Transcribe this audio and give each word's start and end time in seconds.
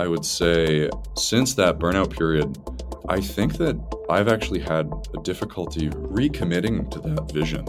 I 0.00 0.08
would 0.08 0.24
say 0.24 0.88
since 1.14 1.52
that 1.56 1.78
burnout 1.78 2.16
period, 2.16 2.56
I 3.10 3.20
think 3.20 3.58
that 3.58 3.76
I've 4.08 4.28
actually 4.28 4.60
had 4.60 4.90
a 5.12 5.20
difficulty 5.20 5.90
recommitting 5.90 6.90
to 6.92 7.00
that 7.00 7.30
vision. 7.30 7.66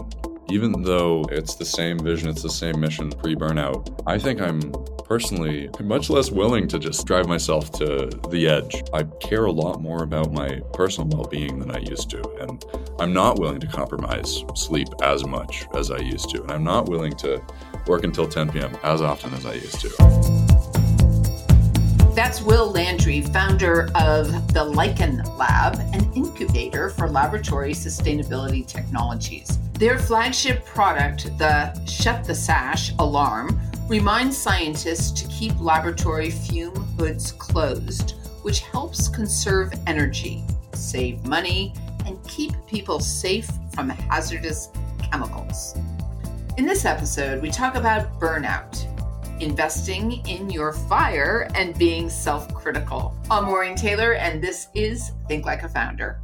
Even 0.48 0.80
though 0.82 1.26
it's 1.30 1.56
the 1.56 1.66
same 1.66 1.98
vision, 1.98 2.30
it's 2.30 2.40
the 2.40 2.48
same 2.48 2.80
mission 2.80 3.10
pre 3.10 3.36
burnout, 3.36 4.02
I 4.06 4.18
think 4.18 4.40
I'm 4.40 4.62
personally 5.04 5.68
much 5.82 6.08
less 6.08 6.30
willing 6.30 6.68
to 6.68 6.78
just 6.78 7.06
drive 7.06 7.28
myself 7.28 7.70
to 7.72 8.08
the 8.30 8.48
edge. 8.48 8.82
I 8.94 9.02
care 9.20 9.44
a 9.44 9.52
lot 9.52 9.82
more 9.82 10.02
about 10.02 10.32
my 10.32 10.62
personal 10.72 11.08
well 11.08 11.28
being 11.28 11.58
than 11.58 11.70
I 11.70 11.80
used 11.80 12.08
to. 12.10 12.26
And 12.40 12.64
I'm 12.98 13.12
not 13.12 13.38
willing 13.40 13.60
to 13.60 13.66
compromise 13.66 14.42
sleep 14.54 14.88
as 15.02 15.26
much 15.26 15.66
as 15.74 15.90
I 15.90 15.98
used 15.98 16.30
to. 16.30 16.40
And 16.40 16.50
I'm 16.50 16.64
not 16.64 16.88
willing 16.88 17.14
to 17.16 17.42
work 17.86 18.04
until 18.04 18.26
10 18.26 18.52
p.m. 18.52 18.74
as 18.84 19.02
often 19.02 19.34
as 19.34 19.44
I 19.44 19.52
used 19.52 19.82
to. 19.82 20.41
That's 22.14 22.42
Will 22.42 22.70
Landry, 22.70 23.22
founder 23.22 23.88
of 23.94 24.52
the 24.52 24.62
Lichen 24.62 25.22
Lab, 25.38 25.76
an 25.94 26.12
incubator 26.12 26.90
for 26.90 27.08
laboratory 27.08 27.72
sustainability 27.72 28.66
technologies. 28.66 29.58
Their 29.78 29.98
flagship 29.98 30.62
product, 30.66 31.24
the 31.38 31.74
Shut 31.86 32.22
the 32.24 32.34
Sash 32.34 32.92
alarm, 32.98 33.58
reminds 33.88 34.36
scientists 34.36 35.22
to 35.22 35.28
keep 35.28 35.58
laboratory 35.58 36.30
fume 36.30 36.76
hoods 36.98 37.32
closed, 37.32 38.10
which 38.42 38.60
helps 38.60 39.08
conserve 39.08 39.72
energy, 39.86 40.44
save 40.74 41.26
money, 41.26 41.72
and 42.04 42.22
keep 42.28 42.52
people 42.66 43.00
safe 43.00 43.50
from 43.74 43.88
hazardous 43.88 44.68
chemicals. 45.02 45.78
In 46.58 46.66
this 46.66 46.84
episode, 46.84 47.40
we 47.40 47.50
talk 47.50 47.74
about 47.74 48.20
burnout 48.20 48.91
investing 49.42 50.24
in 50.28 50.48
your 50.50 50.72
fire, 50.72 51.48
and 51.56 51.76
being 51.76 52.08
self 52.08 52.52
critical. 52.54 53.14
I'm 53.30 53.46
Maureen 53.46 53.74
Taylor, 53.74 54.14
and 54.14 54.40
this 54.40 54.68
is 54.74 55.10
Think 55.26 55.44
Like 55.44 55.64
a 55.64 55.68
Founder. 55.68 56.20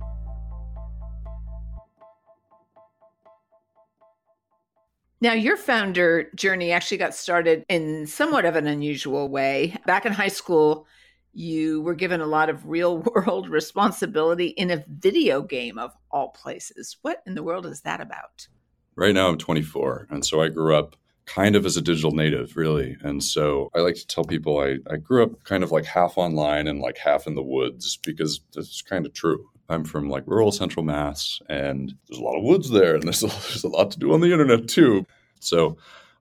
Now, 5.20 5.32
your 5.32 5.56
founder 5.56 6.30
journey 6.36 6.70
actually 6.70 6.98
got 6.98 7.12
started 7.12 7.64
in 7.68 8.06
somewhat 8.06 8.44
of 8.44 8.54
an 8.54 8.68
unusual 8.68 9.28
way. 9.28 9.74
Back 9.84 10.06
in 10.06 10.12
high 10.12 10.28
school, 10.28 10.86
you 11.32 11.82
were 11.82 11.96
given 11.96 12.20
a 12.20 12.26
lot 12.26 12.48
of 12.48 12.68
real 12.68 12.98
world 13.14 13.48
responsibility 13.48 14.46
in 14.46 14.70
a 14.70 14.84
video 14.88 15.42
game 15.42 15.76
of 15.76 15.92
all 16.12 16.28
places. 16.28 16.98
What 17.02 17.20
in 17.26 17.34
the 17.34 17.42
world 17.42 17.66
is 17.66 17.80
that 17.80 18.00
about? 18.00 18.46
Right 18.94 19.14
now, 19.14 19.28
I'm 19.28 19.38
24. 19.38 20.06
And 20.08 20.24
so 20.24 20.40
I 20.40 20.48
grew 20.48 20.76
up 20.76 20.94
kind 21.28 21.54
of 21.54 21.66
as 21.66 21.76
a 21.76 21.82
digital 21.82 22.12
native, 22.12 22.56
really. 22.56 22.96
And 23.02 23.22
so 23.22 23.70
I 23.74 23.80
like 23.80 23.96
to 23.96 24.06
tell 24.06 24.24
people 24.24 24.58
I, 24.58 24.78
I 24.90 24.96
grew 24.96 25.22
up 25.22 25.44
kind 25.44 25.62
of 25.62 25.70
like 25.70 25.84
half 25.84 26.16
online 26.16 26.66
and 26.66 26.80
like 26.80 26.98
half 26.98 27.26
in 27.26 27.34
the 27.34 27.42
woods 27.42 27.98
because 27.98 28.40
that's 28.54 28.82
kind 28.82 29.06
of 29.06 29.12
true. 29.12 29.48
I'm 29.68 29.84
from 29.84 30.08
like 30.08 30.24
rural 30.26 30.50
central 30.50 30.84
Mass, 30.84 31.40
and 31.48 31.94
there's 32.08 32.18
a 32.18 32.24
lot 32.24 32.38
of 32.38 32.44
woods 32.44 32.70
there, 32.70 32.94
and 32.94 33.02
there's 33.02 33.22
a, 33.22 33.26
there's 33.48 33.64
a 33.64 33.68
lot 33.68 33.90
to 33.90 33.98
do 33.98 34.14
on 34.14 34.20
the 34.22 34.32
internet 34.32 34.68
too. 34.68 35.04
So 35.40 35.76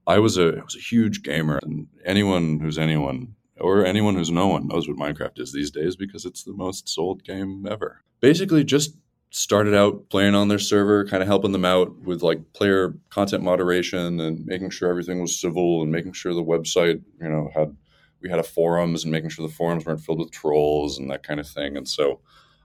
I 0.05 0.19
was 0.19 0.37
a 0.37 0.57
I 0.57 0.63
was 0.63 0.75
a 0.75 0.79
huge 0.79 1.23
gamer, 1.23 1.59
and 1.63 1.87
anyone 2.05 2.59
who's 2.59 2.77
anyone 2.77 3.35
or 3.59 3.85
anyone 3.85 4.15
who's 4.15 4.29
no 4.29 4.47
one 4.47 4.67
knows 4.67 4.87
what 4.87 4.97
Minecraft 4.97 5.39
is 5.39 5.53
these 5.53 5.71
days 5.71 5.95
because 5.95 6.25
it's 6.25 6.43
the 6.43 6.53
most 6.53 6.89
sold 6.89 7.23
game 7.23 7.65
ever. 7.69 8.01
Basically, 8.19 8.63
just 8.65 8.95
started 9.29 9.73
out 9.75 10.09
playing 10.09 10.35
on 10.35 10.47
their 10.47 10.59
server, 10.59 11.05
kind 11.05 11.21
of 11.21 11.27
helping 11.27 11.51
them 11.51 11.65
out 11.65 11.97
with 11.99 12.21
like 12.23 12.53
player 12.53 12.95
content 13.09 13.43
moderation 13.43 14.19
and 14.19 14.45
making 14.45 14.69
sure 14.69 14.89
everything 14.89 15.21
was 15.21 15.39
civil 15.39 15.81
and 15.81 15.91
making 15.91 16.13
sure 16.13 16.33
the 16.33 16.43
website, 16.43 17.01
you 17.21 17.29
know, 17.29 17.49
had 17.53 17.75
we 18.21 18.29
had 18.29 18.39
a 18.39 18.43
forums 18.43 19.03
and 19.03 19.11
making 19.11 19.29
sure 19.29 19.47
the 19.47 19.53
forums 19.53 19.85
weren't 19.85 20.01
filled 20.01 20.19
with 20.19 20.31
trolls 20.31 20.97
and 20.97 21.11
that 21.11 21.23
kind 21.23 21.39
of 21.39 21.47
thing. 21.47 21.77
And 21.77 21.87
so 21.87 22.19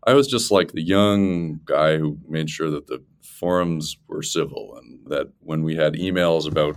I 0.07 0.15
was 0.15 0.27
just 0.27 0.51
like 0.51 0.72
the 0.72 0.83
young 0.83 1.61
guy 1.65 1.99
who 1.99 2.19
made 2.27 2.49
sure 2.49 2.71
that 2.71 2.87
the 2.87 3.05
forums 3.22 3.97
were 4.09 4.22
civil 4.22 4.77
and 4.77 5.01
that 5.06 5.28
when 5.41 5.62
we 5.62 5.77
had 5.77 5.95
emails 5.95 6.47
about 6.47 6.77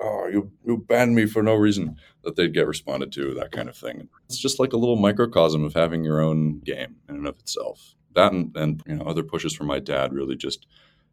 oh 0.00 0.26
you 0.26 0.50
you 0.64 0.76
banned 0.76 1.14
me 1.14 1.26
for 1.26 1.42
no 1.42 1.54
reason 1.54 1.96
that 2.22 2.36
they'd 2.36 2.54
get 2.54 2.66
responded 2.66 3.12
to 3.12 3.34
that 3.34 3.52
kind 3.52 3.68
of 3.68 3.76
thing 3.76 4.08
it's 4.26 4.38
just 4.38 4.58
like 4.60 4.72
a 4.72 4.76
little 4.76 4.96
microcosm 4.96 5.64
of 5.64 5.74
having 5.74 6.04
your 6.04 6.20
own 6.20 6.60
game 6.60 6.96
in 7.08 7.16
and 7.16 7.26
of 7.26 7.38
itself 7.38 7.94
that 8.16 8.32
and, 8.32 8.54
and 8.56 8.82
you 8.86 8.96
know 8.96 9.04
other 9.04 9.22
pushes 9.22 9.54
from 9.54 9.68
my 9.68 9.78
dad 9.78 10.12
really 10.12 10.36
just 10.36 10.66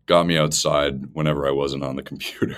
got 0.05 0.25
me 0.25 0.37
outside 0.37 1.13
whenever 1.13 1.47
I 1.47 1.51
wasn't 1.51 1.83
on 1.83 1.95
the 1.95 2.03
computer. 2.11 2.57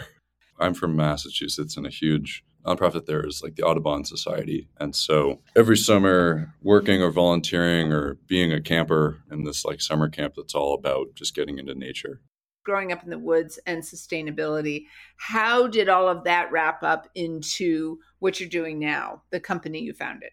I'm 0.57 0.73
from 0.73 0.95
Massachusetts, 0.95 1.75
and 1.75 1.85
a 1.85 1.89
huge 1.89 2.43
nonprofit 2.65 3.05
there 3.05 3.25
is 3.25 3.43
like 3.43 3.55
the 3.55 3.63
Audubon 3.63 4.05
Society. 4.05 4.67
And 4.79 4.95
so 4.95 5.41
every 5.55 5.77
summer, 5.77 6.53
working 6.63 7.01
or 7.01 7.11
volunteering 7.11 7.91
or 7.91 8.17
being 8.27 8.51
a 8.51 8.61
camper 8.61 9.21
in 9.31 9.43
this 9.43 9.65
like 9.65 9.81
summer 9.81 10.09
camp 10.09 10.33
that's 10.35 10.55
all 10.55 10.73
about 10.73 11.13
just 11.15 11.35
getting 11.35 11.59
into 11.59 11.75
nature. 11.75 12.21
Growing 12.63 12.91
up 12.91 13.03
in 13.03 13.11
the 13.11 13.19
woods 13.19 13.59
and 13.67 13.83
sustainability, 13.83 14.85
how 15.17 15.67
did 15.67 15.87
all 15.87 16.07
of 16.07 16.23
that 16.23 16.51
wrap 16.51 16.81
up 16.81 17.07
into 17.13 17.99
what 18.19 18.39
you're 18.39 18.49
doing 18.49 18.79
now, 18.79 19.21
the 19.29 19.39
company 19.39 19.81
you 19.81 19.93
founded? 19.93 20.31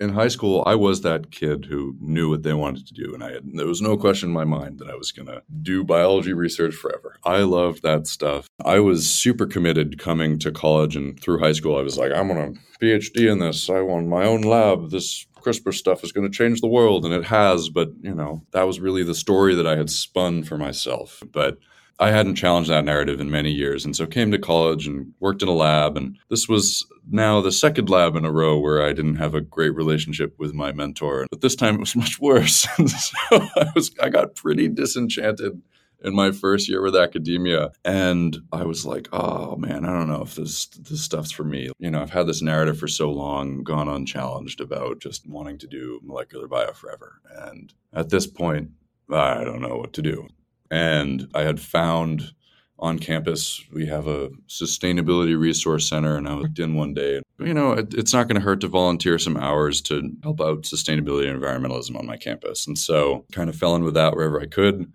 In 0.00 0.10
high 0.10 0.28
school, 0.28 0.62
I 0.66 0.74
was 0.74 1.02
that 1.02 1.30
kid 1.30 1.66
who 1.66 1.96
knew 2.00 2.30
what 2.30 2.42
they 2.42 2.54
wanted 2.54 2.86
to 2.88 2.94
do, 2.94 3.14
and 3.14 3.22
I 3.22 3.32
had, 3.32 3.44
there 3.54 3.66
was 3.66 3.82
no 3.82 3.96
question 3.96 4.30
in 4.30 4.34
my 4.34 4.44
mind 4.44 4.78
that 4.78 4.90
I 4.90 4.96
was 4.96 5.12
going 5.12 5.26
to 5.26 5.42
do 5.62 5.84
biology 5.84 6.32
research 6.32 6.74
forever. 6.74 7.16
I 7.24 7.38
loved 7.38 7.82
that 7.82 8.06
stuff. 8.06 8.48
I 8.64 8.80
was 8.80 9.08
super 9.08 9.46
committed 9.46 9.98
coming 9.98 10.38
to 10.40 10.50
college 10.50 10.96
and 10.96 11.20
through 11.20 11.38
high 11.38 11.52
school. 11.52 11.76
I 11.76 11.82
was 11.82 11.98
like, 11.98 12.12
I'm 12.12 12.28
going 12.28 12.54
to 12.54 12.60
PhD 12.80 13.30
in 13.30 13.38
this. 13.38 13.70
I 13.70 13.80
want 13.80 14.08
my 14.08 14.24
own 14.24 14.42
lab. 14.42 14.90
This 14.90 15.26
CRISPR 15.42 15.74
stuff 15.74 16.04
is 16.04 16.12
going 16.12 16.30
to 16.30 16.36
change 16.36 16.60
the 16.60 16.68
world, 16.68 17.04
and 17.04 17.14
it 17.14 17.24
has. 17.24 17.68
But 17.68 17.90
you 18.00 18.14
know, 18.14 18.42
that 18.52 18.66
was 18.66 18.80
really 18.80 19.02
the 19.02 19.14
story 19.14 19.54
that 19.54 19.66
I 19.66 19.76
had 19.76 19.90
spun 19.90 20.42
for 20.42 20.56
myself. 20.56 21.22
But 21.32 21.58
I 21.98 22.10
hadn't 22.10 22.34
challenged 22.34 22.70
that 22.70 22.84
narrative 22.84 23.20
in 23.20 23.30
many 23.30 23.50
years. 23.50 23.84
And 23.84 23.94
so 23.94 24.06
came 24.06 24.30
to 24.32 24.38
college 24.38 24.86
and 24.86 25.12
worked 25.20 25.42
in 25.42 25.48
a 25.48 25.52
lab. 25.52 25.96
And 25.96 26.18
this 26.30 26.48
was 26.48 26.86
now 27.10 27.40
the 27.40 27.52
second 27.52 27.88
lab 27.88 28.16
in 28.16 28.24
a 28.24 28.32
row 28.32 28.58
where 28.58 28.82
I 28.82 28.92
didn't 28.92 29.16
have 29.16 29.34
a 29.34 29.40
great 29.40 29.74
relationship 29.74 30.34
with 30.38 30.54
my 30.54 30.72
mentor. 30.72 31.26
But 31.30 31.40
this 31.40 31.56
time 31.56 31.76
it 31.76 31.80
was 31.80 31.96
much 31.96 32.18
worse. 32.20 32.66
and 32.78 32.90
so 32.90 33.16
I 33.30 33.70
was 33.74 33.92
I 34.02 34.08
got 34.08 34.34
pretty 34.34 34.68
disenchanted 34.68 35.62
in 36.04 36.14
my 36.14 36.32
first 36.32 36.68
year 36.68 36.82
with 36.82 36.96
academia. 36.96 37.70
And 37.84 38.36
I 38.52 38.64
was 38.64 38.84
like, 38.84 39.08
oh 39.12 39.56
man, 39.56 39.84
I 39.84 39.92
don't 39.92 40.08
know 40.08 40.22
if 40.22 40.34
this 40.34 40.66
this 40.66 41.02
stuff's 41.02 41.30
for 41.30 41.44
me. 41.44 41.70
You 41.78 41.90
know, 41.90 42.02
I've 42.02 42.10
had 42.10 42.26
this 42.26 42.42
narrative 42.42 42.78
for 42.78 42.88
so 42.88 43.10
long, 43.10 43.62
gone 43.62 43.88
unchallenged 43.88 44.60
about 44.60 45.00
just 45.00 45.26
wanting 45.28 45.58
to 45.58 45.66
do 45.66 46.00
molecular 46.02 46.48
bio 46.48 46.72
forever. 46.72 47.20
And 47.30 47.72
at 47.92 48.10
this 48.10 48.26
point, 48.26 48.70
I 49.10 49.44
don't 49.44 49.60
know 49.60 49.76
what 49.76 49.92
to 49.94 50.02
do. 50.02 50.28
And 50.72 51.28
I 51.34 51.42
had 51.42 51.60
found 51.60 52.32
on 52.78 52.98
campus, 52.98 53.62
we 53.72 53.84
have 53.86 54.08
a 54.08 54.30
sustainability 54.48 55.38
resource 55.38 55.86
center, 55.86 56.16
and 56.16 56.26
I 56.26 56.32
looked 56.32 56.58
in 56.58 56.74
one 56.74 56.94
day. 56.94 57.20
You 57.38 57.52
know, 57.52 57.72
it, 57.72 57.92
it's 57.92 58.14
not 58.14 58.26
going 58.26 58.40
to 58.40 58.44
hurt 58.44 58.62
to 58.62 58.68
volunteer 58.68 59.18
some 59.18 59.36
hours 59.36 59.82
to 59.82 60.10
help 60.22 60.40
out 60.40 60.62
sustainability 60.62 61.28
and 61.28 61.40
environmentalism 61.40 61.96
on 61.96 62.06
my 62.06 62.16
campus. 62.16 62.66
And 62.66 62.78
so, 62.78 63.26
kind 63.32 63.50
of 63.50 63.54
fell 63.54 63.76
in 63.76 63.84
with 63.84 63.94
that 63.94 64.16
wherever 64.16 64.40
I 64.40 64.46
could. 64.46 64.90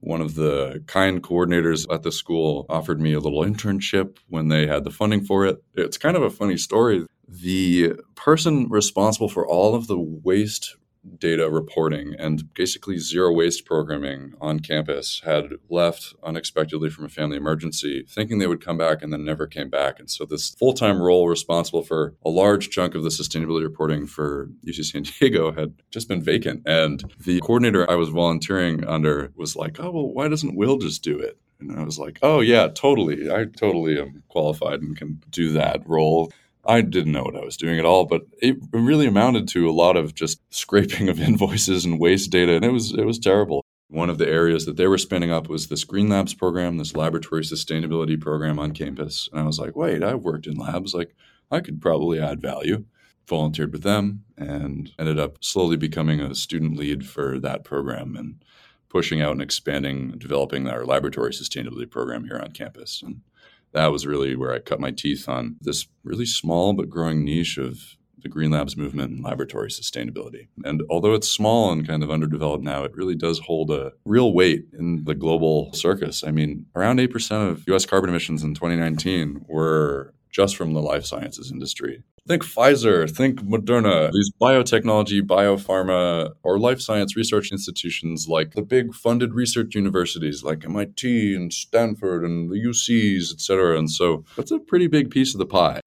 One 0.00 0.20
of 0.20 0.34
the 0.34 0.84
kind 0.86 1.22
coordinators 1.22 1.92
at 1.92 2.02
the 2.02 2.12
school 2.12 2.66
offered 2.68 3.00
me 3.00 3.14
a 3.14 3.20
little 3.20 3.42
internship 3.42 4.18
when 4.28 4.48
they 4.48 4.66
had 4.66 4.84
the 4.84 4.90
funding 4.90 5.24
for 5.24 5.46
it. 5.46 5.64
It's 5.72 5.96
kind 5.96 6.18
of 6.18 6.22
a 6.22 6.28
funny 6.28 6.58
story. 6.58 7.06
The 7.26 7.94
person 8.14 8.68
responsible 8.68 9.30
for 9.30 9.48
all 9.48 9.74
of 9.74 9.86
the 9.86 9.98
waste 9.98 10.76
data 11.18 11.50
reporting 11.50 12.14
and 12.18 12.52
basically 12.54 12.98
zero 12.98 13.32
waste 13.32 13.64
programming 13.64 14.34
on 14.40 14.60
campus 14.60 15.22
had 15.24 15.50
left 15.68 16.14
unexpectedly 16.22 16.90
from 16.90 17.04
a 17.04 17.08
family 17.08 17.36
emergency, 17.36 18.04
thinking 18.08 18.38
they 18.38 18.46
would 18.46 18.64
come 18.64 18.78
back 18.78 19.02
and 19.02 19.12
then 19.12 19.24
never 19.24 19.46
came 19.46 19.70
back. 19.70 19.98
And 19.98 20.10
so, 20.10 20.24
this 20.24 20.50
full 20.54 20.74
time 20.74 21.00
role 21.00 21.28
responsible 21.28 21.82
for 21.82 22.14
a 22.24 22.30
large 22.30 22.70
chunk 22.70 22.94
of 22.94 23.02
the 23.02 23.10
sustainability 23.10 23.62
reporting 23.62 24.06
for 24.06 24.48
UC 24.66 24.84
San 24.84 25.02
Diego 25.20 25.52
had 25.52 25.74
just 25.90 26.08
been 26.08 26.22
vacant. 26.22 26.62
And 26.66 27.04
the 27.18 27.40
coordinator 27.40 27.90
I 27.90 27.94
was 27.94 28.08
volunteering 28.08 28.84
under 28.86 29.32
was 29.36 29.56
like, 29.56 29.78
oh, 29.80 29.90
well, 29.90 30.08
why 30.08 30.28
doesn't 30.28 30.56
Will 30.56 30.78
just 30.78 31.02
do 31.02 31.18
it? 31.18 31.38
And 31.60 31.78
I 31.78 31.84
was 31.84 31.98
like, 31.98 32.18
oh, 32.22 32.40
yeah, 32.40 32.68
totally. 32.68 33.30
I 33.30 33.44
totally 33.44 33.98
am 33.98 34.22
qualified 34.28 34.80
and 34.80 34.96
can 34.96 35.22
do 35.30 35.52
that 35.52 35.82
role. 35.88 36.32
I 36.66 36.80
didn't 36.80 37.12
know 37.12 37.22
what 37.22 37.36
I 37.36 37.44
was 37.44 37.56
doing 37.56 37.78
at 37.78 37.84
all, 37.84 38.04
but 38.04 38.22
it 38.40 38.56
really 38.72 39.06
amounted 39.06 39.48
to 39.48 39.68
a 39.68 39.72
lot 39.72 39.96
of 39.96 40.14
just 40.14 40.40
scraping 40.52 41.08
of 41.08 41.20
invoices 41.28 41.84
and 41.84 42.00
waste 42.00 42.30
data, 42.30 42.54
and 42.56 42.64
it 42.64 42.72
was 42.72 42.92
it 42.92 43.04
was 43.04 43.18
terrible. 43.18 43.64
One 43.88 44.10
of 44.10 44.18
the 44.18 44.28
areas 44.28 44.66
that 44.66 44.76
they 44.76 44.86
were 44.86 44.98
spinning 44.98 45.30
up 45.30 45.48
was 45.48 45.68
this 45.68 45.84
Green 45.84 46.08
Labs 46.08 46.34
program, 46.34 46.78
this 46.78 46.96
laboratory 46.96 47.42
sustainability 47.42 48.20
program 48.20 48.58
on 48.58 48.72
campus. 48.72 49.28
And 49.30 49.40
I 49.40 49.44
was 49.44 49.58
like, 49.58 49.76
wait, 49.76 50.02
I've 50.02 50.24
worked 50.24 50.46
in 50.46 50.56
labs. 50.56 50.94
Like, 50.94 51.14
I 51.50 51.60
could 51.60 51.80
probably 51.80 52.18
add 52.18 52.40
value. 52.40 52.86
Volunteered 53.28 53.72
with 53.72 53.82
them 53.82 54.24
and 54.36 54.90
ended 54.98 55.18
up 55.18 55.42
slowly 55.42 55.76
becoming 55.76 56.20
a 56.20 56.34
student 56.34 56.76
lead 56.76 57.06
for 57.06 57.38
that 57.38 57.62
program 57.64 58.16
and 58.16 58.42
pushing 58.88 59.22
out 59.22 59.32
and 59.32 59.42
expanding, 59.42 60.12
developing 60.18 60.68
our 60.68 60.84
laboratory 60.84 61.30
sustainability 61.30 61.90
program 61.90 62.24
here 62.24 62.38
on 62.38 62.50
campus. 62.50 63.02
And 63.02 63.20
that 63.74 63.92
was 63.92 64.06
really 64.06 64.34
where 64.34 64.52
I 64.52 64.60
cut 64.60 64.80
my 64.80 64.90
teeth 64.90 65.28
on 65.28 65.56
this 65.60 65.86
really 66.02 66.26
small 66.26 66.72
but 66.72 66.88
growing 66.88 67.24
niche 67.24 67.58
of 67.58 67.96
the 68.22 68.28
Green 68.30 68.50
Labs 68.50 68.76
movement 68.76 69.12
and 69.12 69.22
laboratory 69.22 69.68
sustainability. 69.68 70.48
And 70.64 70.82
although 70.88 71.12
it's 71.12 71.28
small 71.28 71.70
and 71.70 71.86
kind 71.86 72.02
of 72.02 72.10
underdeveloped 72.10 72.64
now, 72.64 72.84
it 72.84 72.96
really 72.96 73.14
does 73.14 73.40
hold 73.40 73.70
a 73.70 73.92
real 74.06 74.32
weight 74.32 74.64
in 74.72 75.04
the 75.04 75.14
global 75.14 75.72
circus. 75.74 76.24
I 76.24 76.30
mean, 76.30 76.64
around 76.74 77.00
8% 77.00 77.50
of 77.50 77.68
US 77.68 77.84
carbon 77.84 78.08
emissions 78.08 78.42
in 78.42 78.54
2019 78.54 79.44
were 79.46 80.14
just 80.34 80.56
from 80.56 80.74
the 80.74 80.82
life 80.82 81.04
sciences 81.04 81.50
industry. 81.50 82.02
Think 82.26 82.42
Pfizer, 82.42 83.08
think 83.08 83.42
Moderna, 83.42 84.10
these 84.10 84.32
biotechnology, 84.40 85.20
biopharma, 85.20 86.32
or 86.42 86.58
life 86.58 86.80
science 86.80 87.16
research 87.16 87.52
institutions 87.52 88.26
like 88.28 88.52
the 88.52 88.62
big 88.62 88.94
funded 88.94 89.34
research 89.34 89.74
universities 89.74 90.42
like 90.42 90.64
MIT 90.64 91.34
and 91.34 91.52
Stanford 91.52 92.24
and 92.24 92.50
the 92.50 92.56
UCs, 92.56 93.32
et 93.32 93.40
cetera. 93.40 93.78
And 93.78 93.90
so 93.90 94.24
that's 94.36 94.50
a 94.50 94.58
pretty 94.58 94.86
big 94.86 95.10
piece 95.10 95.34
of 95.34 95.38
the 95.38 95.46
pie. 95.46 95.80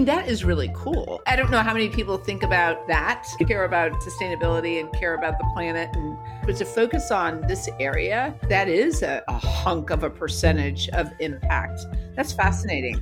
Mean, 0.00 0.06
that 0.06 0.28
is 0.28 0.44
really 0.44 0.70
cool. 0.74 1.20
I 1.26 1.36
don't 1.36 1.50
know 1.50 1.60
how 1.60 1.74
many 1.74 1.90
people 1.90 2.16
think 2.16 2.42
about 2.42 2.88
that, 2.88 3.26
care 3.46 3.64
about 3.64 3.92
sustainability 4.00 4.80
and 4.80 4.90
care 4.94 5.14
about 5.14 5.38
the 5.38 5.44
planet. 5.52 5.90
And 5.94 6.16
but 6.46 6.56
to 6.56 6.64
focus 6.64 7.10
on 7.10 7.42
this 7.46 7.68
area, 7.78 8.34
that 8.48 8.66
is 8.66 9.02
a, 9.02 9.22
a 9.28 9.34
hunk 9.34 9.90
of 9.90 10.02
a 10.02 10.08
percentage 10.08 10.88
of 10.90 11.12
impact. 11.18 11.82
That's 12.16 12.32
fascinating. 12.32 12.98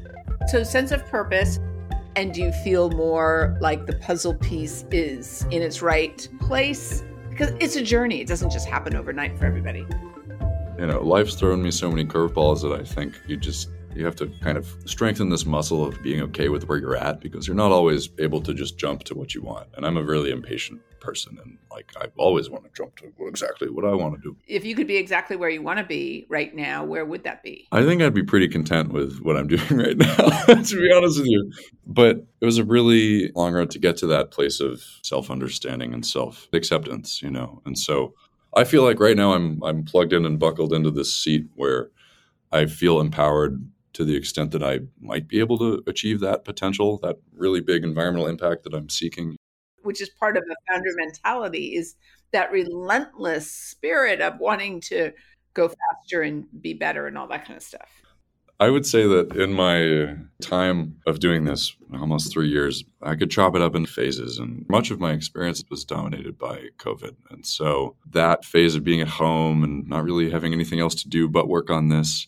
So, 0.49 0.65
sense 0.65 0.91
of 0.91 1.07
purpose. 1.07 1.61
And 2.17 2.35
do 2.35 2.43
you 2.43 2.51
feel 2.51 2.91
more 2.91 3.57
like 3.61 3.87
the 3.87 3.93
puzzle 3.93 4.35
piece 4.35 4.85
is 4.91 5.47
in 5.53 5.63
its 5.63 5.83
right 5.83 6.29
place? 6.41 7.05
Because 7.31 7.53
it's 7.61 7.77
a 7.77 7.83
journey, 7.83 8.21
it 8.21 8.27
doesn't 8.27 8.51
just 8.51 8.69
happen 8.69 8.97
overnight 8.97 9.39
for 9.39 9.45
everybody. 9.45 9.87
You 10.79 10.87
know, 10.87 11.01
life's 11.01 11.37
thrown 11.37 11.63
me 11.63 11.71
so 11.71 11.91
many 11.91 12.05
curveballs 12.05 12.63
that 12.63 12.73
I 12.73 12.83
think 12.83 13.21
you 13.29 13.37
just 13.37 13.69
you 13.99 14.05
have 14.05 14.17
to 14.17 14.29
kind 14.41 14.57
of 14.57 14.77
strengthen 14.87 15.29
this 15.29 15.45
muscle 15.45 15.85
of 15.85 16.01
being 16.03 16.21
okay 16.23 16.49
with 16.49 16.69
where 16.69 16.79
you're 16.79 16.97
at 16.97 17.21
because 17.21 17.49
you're 17.49 17.57
not 17.57 17.73
always 17.73 18.09
able 18.19 18.41
to 18.41 18.55
just 18.55 18.79
jump 18.79 19.03
to 19.05 19.15
what 19.15 19.35
you 19.35 19.43
want. 19.43 19.67
And 19.77 19.85
I'm 19.85 19.97
a 19.97 20.03
really 20.03 20.31
impatient 20.31 20.81
person 21.01 21.39
and 21.43 21.59
like 21.71 21.93
I've 22.01 22.13
always 22.17 22.49
want 22.49 22.65
to 22.65 22.71
jump 22.77 22.97
to 22.97 23.27
exactly 23.27 23.69
what 23.69 23.85
I 23.85 23.95
want 23.95 24.15
to 24.15 24.21
do. 24.21 24.37
If 24.47 24.65
you 24.65 24.77
could 24.77 24.87
be 24.87 24.97
exactly 24.97 25.37
where 25.37 25.51
you 25.51 25.63
want 25.63 25.81
to 25.81 25.85
be 25.85 26.27
right 26.29 26.55
now, 26.55 26.85
where 26.85 27.05
would 27.05 27.25
that 27.25 27.43
be? 27.43 27.67
I 27.73 27.85
think 27.85 28.01
I'd 28.01 28.15
be 28.15 28.23
pretty 28.23 28.49
content 28.49 28.93
with 28.93 29.19
what 29.21 29.37
I'm 29.37 29.47
doing 29.49 29.77
right 29.77 29.97
now, 29.97 30.17
to 30.63 30.81
be 30.81 30.93
honest 30.93 31.19
with 31.19 31.29
you. 31.29 31.51
But 31.85 32.25
it 32.41 32.45
was 32.45 32.59
a 32.59 32.65
really 32.65 33.33
long 33.35 33.53
road 33.53 33.71
to 33.71 33.81
get 33.81 33.97
to 33.99 34.07
that 34.09 34.31
place 34.31 34.61
of 34.61 34.81
self-understanding 35.03 35.93
and 35.93 36.07
self-acceptance, 36.07 37.21
you 37.21 37.31
know. 37.31 37.63
And 37.67 37.77
so 37.77 38.15
I 38.55 38.63
feel 38.63 38.85
like 38.85 39.01
right 39.01 39.17
now 39.17 39.33
I'm 39.33 39.61
I'm 39.65 39.85
plugged 39.85 40.13
in 40.13 40.25
and 40.25 40.39
buckled 40.39 40.73
into 40.73 40.93
this 40.93 41.13
seat 41.13 41.47
where 41.57 41.91
I 42.53 42.67
feel 42.67 43.01
empowered 43.01 43.69
to 43.95 44.05
the 44.05 44.17
extent 44.17 44.51
that 44.53 44.63
I 44.63 44.81
might 45.01 45.29
be 45.29 45.41
able 45.41 45.59
to 45.59 45.83
achieve 45.87 46.21
that 46.21 46.45
potential, 46.45 46.99
that 47.03 47.17
really 47.35 47.61
big 47.61 47.85
environmental 47.85 48.27
impact 48.27 48.65
that 48.65 48.75
I'm 48.75 48.89
seeking. 48.89 49.37
Which 49.83 50.01
is 50.01 50.11
part 50.11 50.37
of 50.37 50.45
the 50.45 50.57
founder 50.69 50.91
mentality 50.97 51.77
is 51.77 51.97
that 52.33 52.53
relentless 52.53 53.51
spirit 53.51 54.21
of 54.21 54.39
wanting 54.39 54.81
to 54.83 55.13
go 55.55 55.69
faster 55.69 56.23
and 56.23 56.47
be 56.61 56.75
better 56.75 57.07
and 57.07 57.17
all 57.17 57.27
that 57.29 57.47
kind 57.47 57.57
of 57.57 57.63
stuff. 57.63 57.89
I 58.61 58.71
would 58.71 58.85
say 58.85 59.07
that 59.07 59.37
in 59.37 59.53
my 59.53 60.17
time 60.43 60.97
of 61.07 61.21
doing 61.21 61.45
this, 61.45 61.77
almost 61.95 62.33
three 62.33 62.49
years, 62.49 62.83
I 63.01 63.15
could 63.15 63.31
chop 63.31 63.55
it 63.55 63.63
up 63.63 63.77
in 63.77 63.87
phases. 63.87 64.39
And 64.39 64.67
much 64.69 64.91
of 64.91 64.99
my 64.99 65.13
experience 65.13 65.63
was 65.71 65.85
dominated 65.85 66.39
by 66.39 66.65
COVID. 66.79 67.15
And 67.31 67.47
so 67.47 67.95
that 68.11 68.45
phase 68.45 68.75
of 68.75 68.83
being 68.83 69.01
at 69.01 69.07
home 69.07 69.63
and 69.63 69.87
not 69.87 70.03
really 70.03 70.31
having 70.31 70.53
anything 70.53 70.81
else 70.81 70.97
to 70.97 71.09
do 71.09 71.29
but 71.29 71.49
work 71.49 71.71
on 71.71 71.89
this 71.89 72.27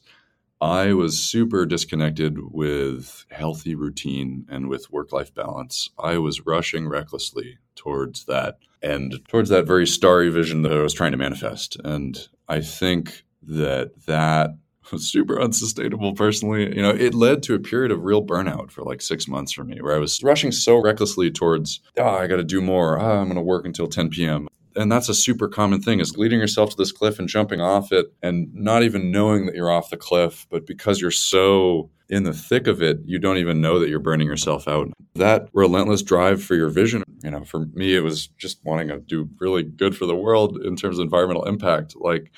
I 0.60 0.92
was 0.92 1.18
super 1.18 1.64
disconnected 1.64 2.38
with 2.52 3.24
healthy 3.30 3.74
routine 3.74 4.46
and 4.50 4.68
with 4.68 4.90
work 4.90 5.12
life 5.12 5.34
balance. 5.34 5.88
I 5.98 6.18
was 6.18 6.44
rushing 6.46 6.86
recklessly 6.86 7.58
towards 7.76 8.26
that 8.26 8.58
and 8.82 9.20
towards 9.28 9.48
that 9.48 9.66
very 9.66 9.86
starry 9.86 10.28
vision 10.28 10.62
that 10.62 10.72
I 10.72 10.82
was 10.82 10.92
trying 10.92 11.12
to 11.12 11.18
manifest. 11.18 11.78
And 11.82 12.18
I 12.48 12.60
think 12.60 13.24
that 13.42 13.92
that 14.06 14.50
was 14.92 15.10
super 15.10 15.40
unsustainable 15.40 16.14
personally. 16.14 16.74
You 16.76 16.82
know, 16.82 16.90
it 16.90 17.14
led 17.14 17.42
to 17.44 17.54
a 17.54 17.60
period 17.60 17.90
of 17.90 18.04
real 18.04 18.22
burnout 18.22 18.70
for 18.70 18.82
like 18.82 19.00
six 19.00 19.26
months 19.26 19.52
for 19.52 19.64
me 19.64 19.80
where 19.80 19.94
I 19.94 19.98
was 19.98 20.22
rushing 20.22 20.52
so 20.52 20.76
recklessly 20.82 21.30
towards, 21.30 21.80
oh, 21.96 22.04
I 22.04 22.26
got 22.26 22.36
to 22.36 22.44
do 22.44 22.60
more. 22.60 23.00
Oh, 23.00 23.20
I'm 23.20 23.26
going 23.26 23.36
to 23.36 23.42
work 23.42 23.64
until 23.64 23.86
10 23.86 24.10
p.m 24.10 24.48
and 24.76 24.90
that's 24.90 25.08
a 25.08 25.14
super 25.14 25.48
common 25.48 25.80
thing 25.80 26.00
is 26.00 26.16
leading 26.16 26.38
yourself 26.38 26.70
to 26.70 26.76
this 26.76 26.92
cliff 26.92 27.18
and 27.18 27.28
jumping 27.28 27.60
off 27.60 27.92
it 27.92 28.12
and 28.22 28.52
not 28.54 28.82
even 28.82 29.10
knowing 29.10 29.46
that 29.46 29.54
you're 29.54 29.70
off 29.70 29.90
the 29.90 29.96
cliff 29.96 30.46
but 30.50 30.66
because 30.66 31.00
you're 31.00 31.10
so 31.10 31.90
in 32.08 32.24
the 32.24 32.32
thick 32.32 32.66
of 32.66 32.82
it 32.82 32.98
you 33.04 33.18
don't 33.18 33.38
even 33.38 33.60
know 33.60 33.78
that 33.78 33.88
you're 33.88 33.98
burning 33.98 34.26
yourself 34.26 34.66
out 34.68 34.88
that 35.14 35.48
relentless 35.52 36.02
drive 36.02 36.42
for 36.42 36.54
your 36.54 36.68
vision 36.68 37.02
you 37.22 37.30
know 37.30 37.44
for 37.44 37.66
me 37.74 37.94
it 37.94 38.00
was 38.00 38.26
just 38.38 38.58
wanting 38.64 38.88
to 38.88 38.98
do 38.98 39.28
really 39.38 39.62
good 39.62 39.96
for 39.96 40.06
the 40.06 40.16
world 40.16 40.58
in 40.58 40.76
terms 40.76 40.98
of 40.98 41.04
environmental 41.04 41.44
impact 41.44 41.94
like 41.96 42.30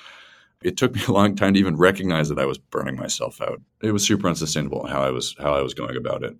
it 0.63 0.77
took 0.77 0.95
me 0.95 1.01
a 1.07 1.11
long 1.11 1.35
time 1.35 1.53
to 1.53 1.59
even 1.59 1.77
recognize 1.77 2.29
that 2.29 2.39
I 2.39 2.45
was 2.45 2.57
burning 2.57 2.95
myself 2.95 3.41
out. 3.41 3.61
It 3.81 3.91
was 3.91 4.05
super 4.05 4.27
unsustainable 4.27 4.87
how 4.87 5.03
I 5.03 5.11
was 5.11 5.35
how 5.39 5.53
I 5.53 5.61
was 5.61 5.73
going 5.73 5.97
about 5.97 6.23
it. 6.23 6.35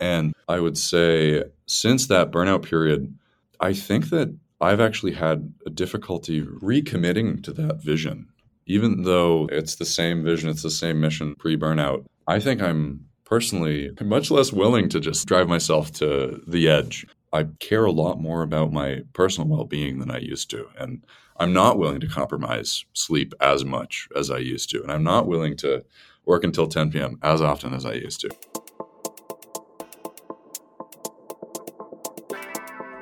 And 0.00 0.34
I 0.48 0.60
would 0.60 0.78
say 0.78 1.44
since 1.66 2.06
that 2.06 2.30
burnout 2.30 2.68
period, 2.68 3.14
I 3.60 3.72
think 3.72 4.10
that 4.10 4.34
I've 4.60 4.80
actually 4.80 5.12
had 5.12 5.52
a 5.66 5.70
difficulty 5.70 6.42
recommitting 6.42 7.42
to 7.44 7.52
that 7.52 7.82
vision. 7.82 8.28
Even 8.66 9.02
though 9.02 9.48
it's 9.50 9.76
the 9.76 9.84
same 9.84 10.24
vision, 10.24 10.50
it's 10.50 10.62
the 10.62 10.70
same 10.70 11.00
mission 11.00 11.34
pre 11.36 11.56
burnout, 11.56 12.04
I 12.26 12.40
think 12.40 12.60
I'm 12.60 13.06
personally 13.24 13.90
much 14.02 14.30
less 14.30 14.52
willing 14.52 14.88
to 14.88 15.00
just 15.00 15.26
drive 15.26 15.48
myself 15.48 15.92
to 15.92 16.42
the 16.46 16.68
edge. 16.68 17.06
I 17.32 17.44
care 17.60 17.84
a 17.84 17.92
lot 17.92 18.20
more 18.20 18.42
about 18.42 18.72
my 18.72 19.02
personal 19.12 19.48
well 19.48 19.64
being 19.64 19.98
than 19.98 20.10
I 20.10 20.18
used 20.18 20.50
to. 20.50 20.66
And 20.78 21.04
I'm 21.36 21.52
not 21.52 21.78
willing 21.78 22.00
to 22.00 22.08
compromise 22.08 22.84
sleep 22.94 23.32
as 23.40 23.64
much 23.64 24.08
as 24.16 24.30
I 24.30 24.38
used 24.38 24.70
to. 24.70 24.82
And 24.82 24.90
I'm 24.90 25.04
not 25.04 25.28
willing 25.28 25.56
to 25.58 25.84
work 26.24 26.42
until 26.42 26.66
10 26.66 26.90
p.m. 26.90 27.18
as 27.22 27.40
often 27.40 27.74
as 27.74 27.86
I 27.86 27.92
used 27.94 28.20
to. 28.22 28.30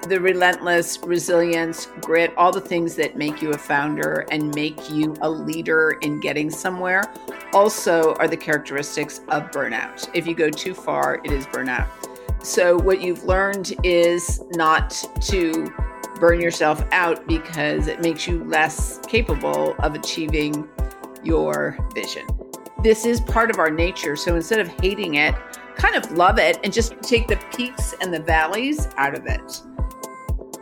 The 0.08 0.20
relentless 0.20 0.98
resilience, 1.02 1.88
grit, 2.00 2.32
all 2.36 2.52
the 2.52 2.60
things 2.60 2.94
that 2.96 3.16
make 3.16 3.42
you 3.42 3.50
a 3.50 3.58
founder 3.58 4.26
and 4.30 4.54
make 4.54 4.90
you 4.90 5.14
a 5.20 5.30
leader 5.30 5.98
in 6.02 6.20
getting 6.20 6.50
somewhere 6.50 7.02
also 7.52 8.14
are 8.14 8.28
the 8.28 8.36
characteristics 8.36 9.20
of 9.28 9.50
burnout. 9.50 10.08
If 10.14 10.26
you 10.26 10.34
go 10.34 10.50
too 10.50 10.74
far, 10.74 11.20
it 11.24 11.32
is 11.32 11.46
burnout. 11.46 11.88
So, 12.42 12.76
what 12.78 13.00
you've 13.00 13.24
learned 13.24 13.74
is 13.82 14.42
not 14.52 14.90
to 15.22 15.72
burn 16.20 16.40
yourself 16.40 16.84
out 16.92 17.26
because 17.26 17.88
it 17.88 18.00
makes 18.00 18.26
you 18.26 18.44
less 18.44 19.00
capable 19.06 19.74
of 19.80 19.94
achieving 19.94 20.68
your 21.24 21.78
vision. 21.94 22.26
This 22.82 23.04
is 23.04 23.20
part 23.20 23.50
of 23.50 23.58
our 23.58 23.70
nature. 23.70 24.16
So, 24.16 24.36
instead 24.36 24.60
of 24.60 24.68
hating 24.80 25.14
it, 25.14 25.34
kind 25.76 25.96
of 25.96 26.12
love 26.12 26.38
it 26.38 26.58
and 26.62 26.72
just 26.72 27.00
take 27.02 27.26
the 27.26 27.36
peaks 27.54 27.94
and 28.00 28.12
the 28.12 28.20
valleys 28.20 28.88
out 28.96 29.14
of 29.14 29.26
it. 29.26 29.62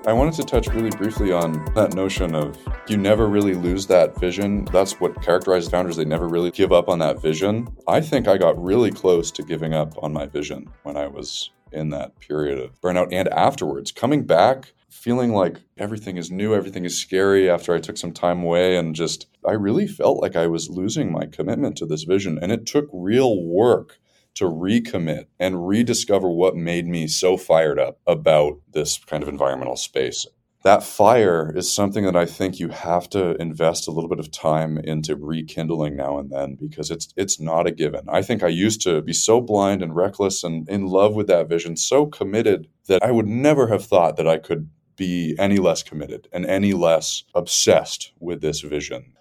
I 0.06 0.12
wanted 0.12 0.34
to 0.34 0.42
touch 0.42 0.68
really 0.68 0.90
briefly 0.90 1.32
on 1.32 1.64
that 1.74 1.94
notion 1.94 2.34
of 2.34 2.58
you 2.88 2.98
never 2.98 3.26
really 3.26 3.54
lose 3.54 3.86
that 3.86 4.20
vision. 4.20 4.66
That's 4.66 5.00
what 5.00 5.22
characterizes 5.22 5.70
founders. 5.70 5.96
They 5.96 6.04
never 6.04 6.28
really 6.28 6.50
give 6.50 6.72
up 6.72 6.90
on 6.90 6.98
that 6.98 7.22
vision. 7.22 7.74
I 7.88 8.02
think 8.02 8.28
I 8.28 8.36
got 8.36 8.62
really 8.62 8.90
close 8.90 9.30
to 9.30 9.42
giving 9.42 9.72
up 9.72 9.94
on 10.02 10.12
my 10.12 10.26
vision 10.26 10.68
when 10.82 10.98
I 10.98 11.06
was 11.06 11.52
in 11.72 11.88
that 11.90 12.20
period 12.20 12.58
of 12.58 12.78
burnout 12.82 13.14
and 13.14 13.28
afterwards. 13.28 13.92
Coming 13.92 14.24
back, 14.24 14.74
feeling 14.90 15.32
like 15.32 15.62
everything 15.78 16.18
is 16.18 16.30
new, 16.30 16.54
everything 16.54 16.84
is 16.84 16.98
scary 16.98 17.48
after 17.48 17.74
I 17.74 17.80
took 17.80 17.96
some 17.96 18.12
time 18.12 18.42
away, 18.42 18.76
and 18.76 18.94
just 18.94 19.26
I 19.46 19.52
really 19.52 19.86
felt 19.86 20.20
like 20.20 20.36
I 20.36 20.48
was 20.48 20.68
losing 20.68 21.10
my 21.10 21.24
commitment 21.24 21.78
to 21.78 21.86
this 21.86 22.02
vision. 22.02 22.38
And 22.42 22.52
it 22.52 22.66
took 22.66 22.90
real 22.92 23.42
work 23.42 23.98
to 24.34 24.44
recommit 24.44 25.26
and 25.38 25.66
rediscover 25.66 26.28
what 26.28 26.56
made 26.56 26.86
me 26.86 27.06
so 27.06 27.36
fired 27.36 27.78
up 27.78 27.98
about 28.06 28.60
this 28.72 28.98
kind 28.98 29.22
of 29.22 29.28
environmental 29.28 29.76
space. 29.76 30.26
That 30.64 30.82
fire 30.82 31.52
is 31.54 31.70
something 31.70 32.04
that 32.04 32.16
I 32.16 32.24
think 32.24 32.58
you 32.58 32.70
have 32.70 33.10
to 33.10 33.36
invest 33.36 33.86
a 33.86 33.90
little 33.90 34.08
bit 34.08 34.18
of 34.18 34.30
time 34.30 34.78
into 34.78 35.14
rekindling 35.14 35.94
now 35.94 36.18
and 36.18 36.30
then 36.30 36.54
because 36.54 36.90
it's 36.90 37.12
it's 37.18 37.38
not 37.38 37.66
a 37.66 37.70
given. 37.70 38.06
I 38.08 38.22
think 38.22 38.42
I 38.42 38.48
used 38.48 38.80
to 38.82 39.02
be 39.02 39.12
so 39.12 39.42
blind 39.42 39.82
and 39.82 39.94
reckless 39.94 40.42
and 40.42 40.66
in 40.70 40.86
love 40.86 41.14
with 41.14 41.26
that 41.26 41.50
vision, 41.50 41.76
so 41.76 42.06
committed 42.06 42.68
that 42.86 43.02
I 43.02 43.10
would 43.10 43.28
never 43.28 43.66
have 43.66 43.84
thought 43.84 44.16
that 44.16 44.26
I 44.26 44.38
could 44.38 44.70
be 44.96 45.36
any 45.38 45.58
less 45.58 45.82
committed 45.82 46.28
and 46.32 46.46
any 46.46 46.72
less 46.72 47.24
obsessed 47.34 48.12
with 48.18 48.40
this 48.40 48.60
vision. 48.60 49.12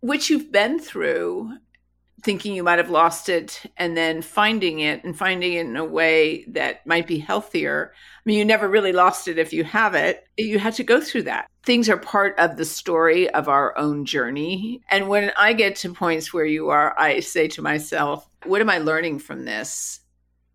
Which 0.00 0.30
you've 0.30 0.50
been 0.50 0.78
through 0.78 1.58
thinking 2.22 2.54
you 2.54 2.62
might 2.62 2.78
have 2.78 2.90
lost 2.90 3.28
it 3.28 3.62
and 3.76 3.96
then 3.96 4.22
finding 4.22 4.80
it 4.80 5.02
and 5.04 5.16
finding 5.16 5.54
it 5.54 5.66
in 5.66 5.76
a 5.76 5.84
way 5.84 6.44
that 6.48 6.86
might 6.86 7.06
be 7.06 7.18
healthier. 7.18 7.92
I 7.94 8.22
mean, 8.24 8.38
you 8.38 8.44
never 8.44 8.68
really 8.68 8.92
lost 8.92 9.28
it 9.28 9.38
if 9.38 9.52
you 9.52 9.64
have 9.64 9.94
it. 9.94 10.24
You 10.36 10.58
had 10.58 10.74
to 10.74 10.84
go 10.84 11.00
through 11.00 11.22
that. 11.24 11.48
Things 11.64 11.88
are 11.88 11.96
part 11.96 12.38
of 12.38 12.56
the 12.56 12.64
story 12.64 13.28
of 13.30 13.48
our 13.48 13.76
own 13.78 14.04
journey. 14.04 14.80
And 14.90 15.08
when 15.08 15.32
I 15.36 15.52
get 15.52 15.76
to 15.76 15.92
points 15.92 16.32
where 16.32 16.44
you 16.44 16.70
are, 16.70 16.98
I 16.98 17.20
say 17.20 17.48
to 17.48 17.62
myself, 17.62 18.28
what 18.44 18.60
am 18.60 18.70
I 18.70 18.78
learning 18.78 19.20
from 19.20 19.44
this? 19.44 20.00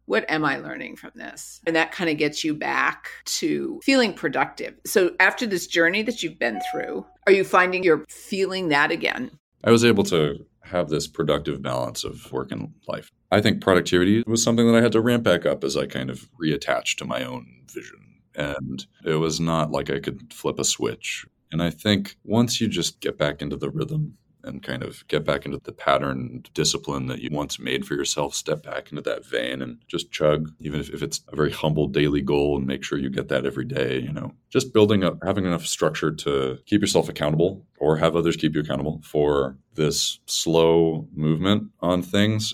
What 0.05 0.29
am 0.29 0.45
I 0.45 0.57
learning 0.57 0.97
from 0.97 1.11
this? 1.15 1.61
And 1.65 1.75
that 1.75 1.91
kind 1.91 2.11
of 2.11 2.17
gets 2.17 2.43
you 2.43 2.53
back 2.53 3.07
to 3.25 3.79
feeling 3.83 4.13
productive. 4.13 4.75
So, 4.85 5.15
after 5.19 5.47
this 5.47 5.65
journey 5.65 6.03
that 6.03 6.21
you've 6.21 6.37
been 6.37 6.61
through, 6.71 7.07
are 7.25 7.33
you 7.33 7.43
finding 7.43 7.83
you're 7.83 8.05
feeling 8.07 8.67
that 8.69 8.91
again? 8.91 9.31
I 9.63 9.71
was 9.71 9.83
able 9.83 10.03
to 10.05 10.45
have 10.65 10.89
this 10.89 11.07
productive 11.07 11.61
balance 11.61 12.03
of 12.03 12.31
work 12.31 12.51
and 12.51 12.73
life. 12.87 13.11
I 13.31 13.41
think 13.41 13.61
productivity 13.61 14.23
was 14.27 14.43
something 14.43 14.65
that 14.67 14.77
I 14.77 14.81
had 14.81 14.91
to 14.93 15.01
ramp 15.01 15.23
back 15.23 15.45
up 15.45 15.63
as 15.63 15.77
I 15.77 15.85
kind 15.85 16.09
of 16.09 16.29
reattached 16.41 16.97
to 16.97 17.05
my 17.05 17.23
own 17.23 17.63
vision. 17.71 17.99
And 18.35 18.85
it 19.05 19.15
was 19.15 19.39
not 19.39 19.71
like 19.71 19.89
I 19.89 19.99
could 19.99 20.33
flip 20.33 20.59
a 20.59 20.63
switch. 20.63 21.25
And 21.51 21.61
I 21.61 21.69
think 21.69 22.17
once 22.23 22.59
you 22.59 22.67
just 22.67 22.99
get 22.99 23.17
back 23.17 23.41
into 23.41 23.55
the 23.55 23.69
rhythm 23.69 24.17
and 24.45 24.63
kind 24.63 24.83
of 24.83 25.07
get 25.07 25.25
back 25.25 25.45
into 25.45 25.59
the 25.63 25.71
pattern 25.71 26.43
discipline 26.53 27.07
that 27.07 27.21
you 27.21 27.29
once 27.31 27.59
made 27.59 27.85
for 27.85 27.95
yourself, 27.95 28.35
step 28.35 28.63
back 28.63 28.91
into 28.91 29.01
that 29.01 29.25
vein 29.25 29.61
and 29.61 29.79
just 29.87 30.11
chug, 30.11 30.51
even 30.59 30.79
if, 30.79 30.89
if 30.89 31.01
it's 31.01 31.21
a 31.29 31.35
very 31.35 31.51
humble 31.51 31.87
daily 31.87 32.21
goal 32.21 32.57
and 32.57 32.67
make 32.67 32.83
sure 32.83 32.97
you 32.97 33.09
get 33.09 33.27
that 33.29 33.45
every 33.45 33.65
day, 33.65 33.99
you 33.99 34.11
know, 34.11 34.33
just 34.49 34.73
building 34.73 35.03
up, 35.03 35.17
having 35.23 35.45
enough 35.45 35.65
structure 35.65 36.11
to 36.11 36.59
keep 36.65 36.81
yourself 36.81 37.09
accountable 37.09 37.65
or 37.77 37.97
have 37.97 38.15
others 38.15 38.35
keep 38.35 38.55
you 38.55 38.61
accountable 38.61 39.01
for 39.03 39.57
this 39.73 40.19
slow 40.25 41.07
movement 41.13 41.69
on 41.81 42.01
things. 42.01 42.53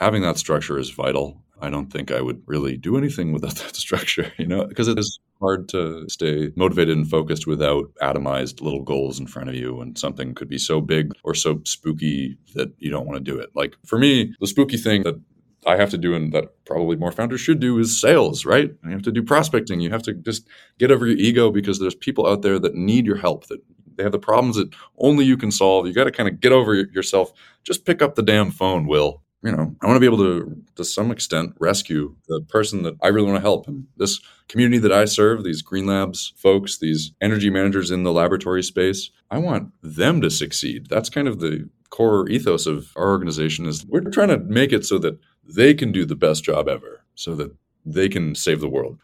Having 0.00 0.22
that 0.22 0.38
structure 0.38 0.78
is 0.78 0.90
vital. 0.90 1.42
I 1.60 1.70
don't 1.70 1.92
think 1.92 2.10
I 2.10 2.20
would 2.20 2.42
really 2.46 2.76
do 2.76 2.96
anything 2.96 3.32
without 3.34 3.56
that 3.56 3.76
structure, 3.76 4.32
you 4.38 4.46
know, 4.46 4.64
because 4.66 4.88
it 4.88 4.98
is 4.98 5.18
hard 5.40 5.68
to 5.70 6.08
stay 6.08 6.50
motivated 6.54 6.96
and 6.96 7.08
focused 7.08 7.46
without 7.46 7.90
atomized 8.02 8.60
little 8.60 8.82
goals 8.82 9.18
in 9.18 9.26
front 9.26 9.48
of 9.48 9.54
you 9.54 9.80
and 9.80 9.96
something 9.96 10.34
could 10.34 10.48
be 10.48 10.58
so 10.58 10.80
big 10.80 11.12
or 11.24 11.34
so 11.34 11.60
spooky 11.64 12.36
that 12.54 12.72
you 12.78 12.90
don't 12.90 13.06
want 13.06 13.16
to 13.16 13.32
do 13.32 13.38
it. 13.38 13.50
Like 13.54 13.76
for 13.86 13.98
me, 13.98 14.34
the 14.40 14.46
spooky 14.46 14.76
thing 14.76 15.02
that 15.04 15.18
I 15.66 15.76
have 15.76 15.90
to 15.90 15.98
do 15.98 16.14
and 16.14 16.32
that 16.32 16.64
probably 16.66 16.96
more 16.96 17.12
founders 17.12 17.40
should 17.40 17.60
do 17.60 17.78
is 17.78 18.00
sales, 18.00 18.44
right? 18.44 18.70
You 18.84 18.90
have 18.90 19.02
to 19.02 19.12
do 19.12 19.22
prospecting. 19.22 19.80
You 19.80 19.90
have 19.90 20.02
to 20.04 20.14
just 20.14 20.46
get 20.78 20.90
over 20.90 21.06
your 21.06 21.16
ego 21.16 21.50
because 21.50 21.78
there's 21.78 21.94
people 21.94 22.26
out 22.26 22.42
there 22.42 22.58
that 22.58 22.74
need 22.74 23.06
your 23.06 23.16
help 23.16 23.46
that 23.46 23.60
they 23.96 24.02
have 24.02 24.12
the 24.12 24.18
problems 24.18 24.56
that 24.56 24.74
only 24.98 25.24
you 25.24 25.36
can 25.36 25.50
solve. 25.50 25.86
You 25.86 25.92
got 25.92 26.04
to 26.04 26.12
kind 26.12 26.28
of 26.28 26.40
get 26.40 26.52
over 26.52 26.74
yourself. 26.74 27.32
Just 27.64 27.84
pick 27.84 28.00
up 28.00 28.14
the 28.14 28.22
damn 28.22 28.50
phone, 28.50 28.86
Will 28.86 29.22
you 29.42 29.52
know, 29.52 29.74
I 29.80 29.86
want 29.86 29.96
to 29.96 30.00
be 30.00 30.06
able 30.06 30.18
to, 30.18 30.54
to 30.76 30.84
some 30.84 31.10
extent, 31.10 31.54
rescue 31.58 32.14
the 32.28 32.42
person 32.42 32.82
that 32.82 32.96
I 33.02 33.08
really 33.08 33.26
want 33.26 33.36
to 33.36 33.42
help. 33.42 33.66
And 33.68 33.86
this 33.96 34.20
community 34.48 34.78
that 34.78 34.92
I 34.92 35.06
serve, 35.06 35.44
these 35.44 35.62
Green 35.62 35.86
Labs 35.86 36.34
folks, 36.36 36.78
these 36.78 37.12
energy 37.20 37.48
managers 37.48 37.90
in 37.90 38.02
the 38.02 38.12
laboratory 38.12 38.62
space, 38.62 39.10
I 39.30 39.38
want 39.38 39.72
them 39.82 40.20
to 40.20 40.30
succeed. 40.30 40.88
That's 40.90 41.08
kind 41.08 41.26
of 41.26 41.40
the 41.40 41.68
core 41.88 42.28
ethos 42.28 42.66
of 42.66 42.92
our 42.96 43.08
organization 43.08 43.66
is 43.66 43.84
we're 43.86 44.02
trying 44.02 44.28
to 44.28 44.38
make 44.38 44.72
it 44.72 44.84
so 44.84 44.98
that 44.98 45.18
they 45.44 45.74
can 45.74 45.90
do 45.90 46.04
the 46.04 46.16
best 46.16 46.44
job 46.44 46.68
ever, 46.68 47.04
so 47.14 47.34
that 47.34 47.54
they 47.84 48.08
can 48.08 48.34
save 48.34 48.60
the 48.60 48.68
world. 48.68 48.98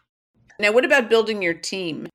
Now, 0.59 0.71
what 0.71 0.85
about 0.85 1.09
building 1.09 1.41
your 1.41 1.53
team? 1.53 2.07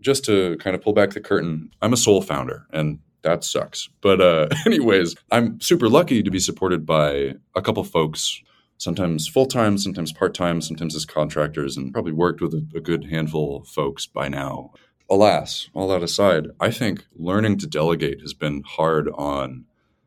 Just 0.00 0.24
to 0.26 0.56
kind 0.58 0.74
of 0.74 0.82
pull 0.82 0.92
back 0.92 1.10
the 1.10 1.20
curtain, 1.20 1.70
I'm 1.82 1.92
a 1.92 1.96
sole 1.96 2.22
founder, 2.22 2.66
and 2.72 3.00
that 3.22 3.44
sucks. 3.44 3.88
But 4.00 4.20
uh, 4.20 4.48
anyways, 4.66 5.16
I'm 5.30 5.60
super 5.60 5.88
lucky 5.88 6.22
to 6.22 6.30
be 6.30 6.38
supported 6.38 6.86
by 6.86 7.34
a 7.54 7.62
couple 7.62 7.84
folks, 7.84 8.42
sometimes 8.78 9.28
full 9.28 9.46
time, 9.46 9.78
sometimes 9.78 10.12
part 10.12 10.34
time, 10.34 10.60
sometimes 10.60 10.94
as 10.94 11.04
contractors, 11.04 11.76
and 11.76 11.92
probably 11.92 12.12
worked 12.12 12.40
with 12.40 12.54
a, 12.54 12.66
a 12.74 12.80
good 12.80 13.06
handful 13.06 13.58
of 13.58 13.68
folks 13.68 14.06
by 14.06 14.28
now. 14.28 14.72
Alas, 15.08 15.68
all 15.74 15.88
that 15.88 16.04
aside, 16.04 16.46
I 16.60 16.70
think 16.70 17.04
learning 17.16 17.58
to 17.58 17.66
delegate 17.66 18.20
has 18.20 18.32
been 18.32 18.62
hard 18.64 19.08
on 19.14 19.64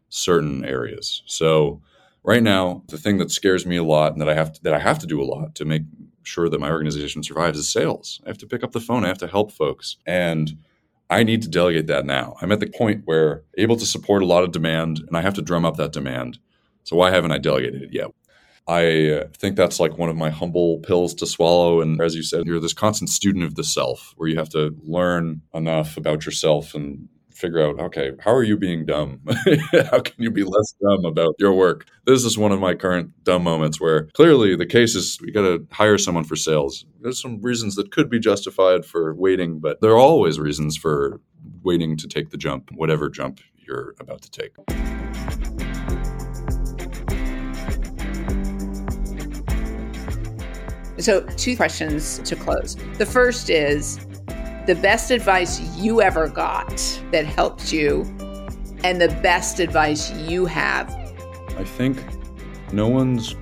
certain 0.07 0.63
areas. 0.63 1.23
So 1.25 1.81
right 2.23 2.41
now, 2.41 2.83
the 2.87 2.97
thing 2.97 3.17
that 3.17 3.31
scares 3.31 3.65
me 3.65 3.75
a 3.75 3.83
lot 3.83 4.13
and 4.13 4.21
that 4.21 4.29
I 4.29 4.33
have 4.33 4.53
to, 4.53 4.63
that 4.63 4.73
I 4.73 4.79
have 4.79 4.99
to 4.99 5.07
do 5.07 5.21
a 5.21 5.25
lot 5.25 5.55
to 5.55 5.65
make 5.65 5.83
sure 6.23 6.47
that 6.47 6.59
my 6.59 6.71
organization 6.71 7.21
survives 7.21 7.59
is 7.59 7.69
sales. 7.69 8.21
I 8.25 8.29
have 8.29 8.37
to 8.39 8.47
pick 8.47 8.63
up 8.63 8.71
the 8.71 8.79
phone. 8.79 9.03
I 9.03 9.09
have 9.09 9.17
to 9.19 9.27
help 9.27 9.51
folks 9.51 9.97
and 10.05 10.57
I 11.09 11.23
need 11.23 11.41
to 11.43 11.49
delegate 11.49 11.87
that 11.87 12.05
now. 12.05 12.35
I'm 12.41 12.51
at 12.51 12.59
the 12.59 12.67
point 12.67 13.03
where 13.05 13.43
able 13.57 13.77
to 13.77 13.85
support 13.85 14.23
a 14.23 14.25
lot 14.25 14.43
of 14.43 14.51
demand 14.51 14.99
and 15.07 15.15
I 15.17 15.21
have 15.21 15.35
to 15.35 15.41
drum 15.41 15.65
up 15.65 15.77
that 15.77 15.91
demand. 15.91 16.39
So 16.83 16.95
why 16.95 17.11
haven't 17.11 17.31
I 17.31 17.37
delegated 17.37 17.83
it 17.83 17.93
yet? 17.93 18.07
I 18.67 19.09
uh, 19.09 19.27
think 19.37 19.57
that's 19.57 19.79
like 19.79 19.97
one 19.97 20.09
of 20.09 20.15
my 20.15 20.29
humble 20.29 20.79
pills 20.79 21.13
to 21.15 21.25
swallow. 21.25 21.81
And 21.81 21.99
as 22.01 22.15
you 22.15 22.23
said, 22.23 22.45
you're 22.45 22.61
this 22.61 22.73
constant 22.73 23.09
student 23.09 23.43
of 23.43 23.55
the 23.55 23.63
self 23.63 24.13
where 24.15 24.29
you 24.29 24.37
have 24.37 24.49
to 24.49 24.75
learn 24.83 25.41
enough 25.53 25.97
about 25.97 26.25
yourself 26.25 26.73
and 26.73 27.09
figure 27.43 27.61
out 27.61 27.77
okay 27.77 28.11
how 28.21 28.33
are 28.33 28.43
you 28.43 28.55
being 28.55 28.85
dumb? 28.85 29.19
How 29.91 29.99
can 29.99 30.15
you 30.17 30.31
be 30.31 30.43
less 30.43 30.73
dumb 30.81 31.03
about 31.03 31.35
your 31.39 31.51
work? 31.51 31.85
This 32.05 32.23
is 32.23 32.37
one 32.37 32.53
of 32.53 32.61
my 32.61 32.73
current 32.73 33.11
dumb 33.25 33.43
moments 33.43 33.81
where 33.81 34.05
clearly 34.13 34.55
the 34.55 34.65
case 34.65 34.95
is 34.95 35.19
we 35.21 35.29
got 35.29 35.41
to 35.41 35.67
hire 35.69 35.97
someone 35.97 36.23
for 36.23 36.37
sales. 36.37 36.85
There's 37.01 37.21
some 37.21 37.41
reasons 37.41 37.75
that 37.75 37.91
could 37.91 38.09
be 38.09 38.17
justified 38.17 38.85
for 38.85 39.13
waiting 39.13 39.59
but 39.59 39.81
there 39.81 39.91
are 39.91 39.97
always 39.97 40.39
reasons 40.39 40.77
for 40.77 41.19
waiting 41.63 41.97
to 41.97 42.07
take 42.07 42.29
the 42.29 42.37
jump 42.37 42.71
whatever 42.71 43.09
jump 43.09 43.41
you're 43.57 43.93
about 43.99 44.21
to 44.21 44.31
take. 44.31 44.53
So 50.97 51.21
two 51.35 51.57
questions 51.57 52.19
to 52.19 52.37
close. 52.37 52.77
The 52.97 53.05
first 53.05 53.49
is 53.49 53.99
the 54.65 54.75
best 54.75 55.11
advice 55.11 55.59
you 55.77 56.01
ever 56.01 56.29
got 56.29 56.77
that 57.11 57.25
helped 57.25 57.73
you 57.73 58.03
and 58.83 59.01
the 59.01 59.09
best 59.21 59.59
advice 59.59 60.11
you 60.11 60.45
have? 60.45 60.89
I 61.57 61.65
think 61.65 62.01
no 62.71 62.87
one's 62.87 63.35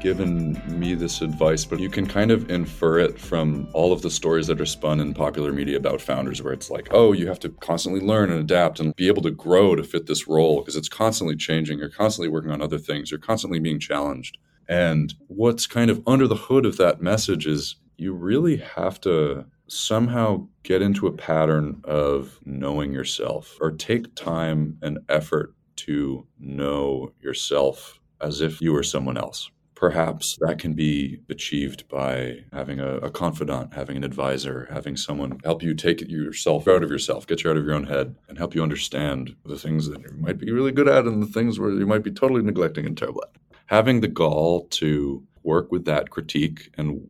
given 0.00 0.62
me 0.78 0.94
this 0.94 1.22
advice, 1.22 1.64
but 1.64 1.80
you 1.80 1.90
can 1.90 2.06
kind 2.06 2.30
of 2.30 2.48
infer 2.50 3.00
it 3.00 3.18
from 3.18 3.68
all 3.72 3.92
of 3.92 4.02
the 4.02 4.10
stories 4.10 4.46
that 4.46 4.60
are 4.60 4.66
spun 4.66 5.00
in 5.00 5.12
popular 5.12 5.52
media 5.52 5.76
about 5.76 6.00
founders, 6.00 6.40
where 6.40 6.52
it's 6.52 6.70
like, 6.70 6.86
oh, 6.92 7.12
you 7.12 7.26
have 7.26 7.40
to 7.40 7.48
constantly 7.48 8.00
learn 8.00 8.30
and 8.30 8.38
adapt 8.38 8.78
and 8.78 8.94
be 8.94 9.08
able 9.08 9.22
to 9.22 9.32
grow 9.32 9.74
to 9.74 9.82
fit 9.82 10.06
this 10.06 10.28
role 10.28 10.60
because 10.60 10.76
it's 10.76 10.88
constantly 10.88 11.34
changing. 11.34 11.80
You're 11.80 11.88
constantly 11.88 12.28
working 12.28 12.52
on 12.52 12.62
other 12.62 12.78
things, 12.78 13.10
you're 13.10 13.18
constantly 13.18 13.58
being 13.58 13.80
challenged. 13.80 14.38
And 14.68 15.14
what's 15.26 15.66
kind 15.66 15.90
of 15.90 16.00
under 16.06 16.28
the 16.28 16.36
hood 16.36 16.64
of 16.64 16.76
that 16.76 17.02
message 17.02 17.44
is 17.46 17.74
you 17.96 18.12
really 18.12 18.58
have 18.58 19.00
to 19.00 19.46
somehow 19.68 20.46
get 20.62 20.82
into 20.82 21.06
a 21.06 21.12
pattern 21.12 21.80
of 21.84 22.38
knowing 22.44 22.92
yourself 22.92 23.56
or 23.60 23.70
take 23.70 24.14
time 24.14 24.78
and 24.82 24.98
effort 25.08 25.54
to 25.76 26.26
know 26.38 27.12
yourself 27.20 28.00
as 28.20 28.40
if 28.40 28.60
you 28.60 28.72
were 28.72 28.82
someone 28.82 29.16
else. 29.16 29.50
Perhaps 29.74 30.36
that 30.40 30.58
can 30.58 30.74
be 30.74 31.20
achieved 31.30 31.88
by 31.88 32.44
having 32.52 32.80
a, 32.80 32.96
a, 32.96 33.10
confidant, 33.10 33.72
having 33.72 33.96
an 33.96 34.02
advisor, 34.02 34.66
having 34.72 34.96
someone 34.96 35.38
help 35.44 35.62
you 35.62 35.72
take 35.72 36.00
yourself 36.08 36.66
out 36.66 36.82
of 36.82 36.90
yourself, 36.90 37.28
get 37.28 37.44
you 37.44 37.50
out 37.50 37.56
of 37.56 37.64
your 37.64 37.74
own 37.74 37.84
head, 37.86 38.16
and 38.28 38.38
help 38.38 38.56
you 38.56 38.62
understand 38.62 39.36
the 39.46 39.56
things 39.56 39.88
that 39.88 40.00
you 40.00 40.10
might 40.18 40.36
be 40.36 40.50
really 40.50 40.72
good 40.72 40.88
at 40.88 41.04
and 41.04 41.22
the 41.22 41.28
things 41.28 41.60
where 41.60 41.70
you 41.70 41.86
might 41.86 42.02
be 42.02 42.10
totally 42.10 42.42
neglecting 42.42 42.86
and 42.86 42.98
terrible 42.98 43.22
at. 43.22 43.40
Having 43.66 44.00
the 44.00 44.08
gall 44.08 44.66
to 44.70 45.22
work 45.44 45.70
with 45.70 45.84
that 45.84 46.10
critique 46.10 46.70
and 46.76 47.00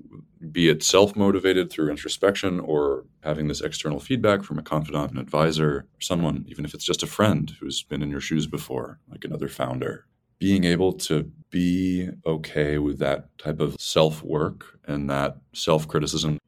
be 0.52 0.68
it 0.68 0.82
self 0.82 1.16
motivated 1.16 1.70
through 1.70 1.90
introspection 1.90 2.60
or 2.60 3.04
having 3.22 3.48
this 3.48 3.60
external 3.60 4.00
feedback 4.00 4.42
from 4.42 4.58
a 4.58 4.62
confidant, 4.62 5.12
an 5.12 5.18
advisor, 5.18 5.70
or 5.70 5.86
someone, 6.00 6.44
even 6.48 6.64
if 6.64 6.74
it's 6.74 6.84
just 6.84 7.02
a 7.02 7.06
friend 7.06 7.54
who's 7.60 7.82
been 7.82 8.02
in 8.02 8.10
your 8.10 8.20
shoes 8.20 8.46
before, 8.46 8.98
like 9.10 9.24
another 9.24 9.48
founder. 9.48 10.06
Being 10.38 10.64
able 10.64 10.92
to 10.92 11.30
be 11.50 12.08
okay 12.24 12.78
with 12.78 12.98
that 12.98 13.36
type 13.38 13.60
of 13.60 13.76
self 13.80 14.22
work 14.22 14.78
and 14.86 15.10
that 15.10 15.38
self 15.52 15.88
criticism. 15.88 16.38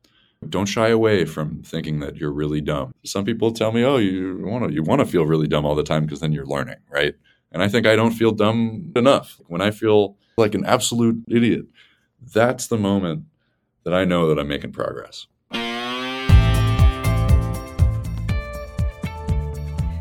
Don't 0.48 0.66
shy 0.66 0.88
away 0.88 1.26
from 1.26 1.62
thinking 1.62 2.00
that 2.00 2.16
you're 2.16 2.32
really 2.32 2.60
dumb. 2.62 2.92
Some 3.04 3.24
people 3.24 3.52
tell 3.52 3.72
me, 3.72 3.84
"Oh, 3.84 3.98
you 3.98 4.40
want 4.42 4.68
to 4.68 4.72
you 4.72 4.82
want 4.82 5.00
to 5.00 5.06
feel 5.06 5.26
really 5.26 5.48
dumb 5.48 5.66
all 5.66 5.74
the 5.74 5.82
time 5.82 6.04
because 6.04 6.20
then 6.20 6.32
you're 6.32 6.46
learning, 6.46 6.76
right?" 6.90 7.14
And 7.52 7.62
I 7.62 7.68
think 7.68 7.86
I 7.86 7.96
don't 7.96 8.12
feel 8.12 8.30
dumb 8.32 8.92
enough. 8.96 9.40
When 9.48 9.60
I 9.60 9.70
feel 9.70 10.16
like 10.38 10.54
an 10.54 10.64
absolute 10.64 11.22
idiot, 11.28 11.66
that's 12.32 12.68
the 12.68 12.78
moment 12.78 13.24
that 13.84 13.94
I 13.94 14.04
know 14.04 14.28
that 14.28 14.38
I'm 14.38 14.48
making 14.48 14.72
progress. 14.72 15.26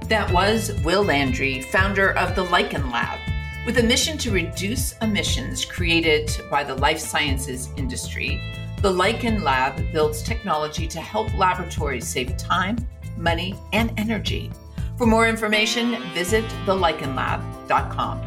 That 0.09 0.31
was 0.33 0.71
Will 0.83 1.03
Landry, 1.03 1.61
founder 1.61 2.17
of 2.17 2.35
the 2.35 2.43
Lichen 2.43 2.89
Lab. 2.89 3.19
With 3.65 3.77
a 3.77 3.83
mission 3.83 4.17
to 4.19 4.31
reduce 4.31 4.97
emissions 5.03 5.63
created 5.63 6.31
by 6.49 6.63
the 6.63 6.73
life 6.73 6.97
sciences 6.97 7.69
industry, 7.77 8.41
the 8.81 8.89
Lichen 8.89 9.43
Lab 9.43 9.75
builds 9.93 10.23
technology 10.23 10.87
to 10.87 10.99
help 10.99 11.31
laboratories 11.37 12.07
save 12.07 12.35
time, 12.37 12.77
money, 13.17 13.53
and 13.73 13.93
energy. 13.97 14.49
For 14.97 15.05
more 15.05 15.27
information, 15.27 16.01
visit 16.13 16.45
thelichenlab.com. 16.65 18.21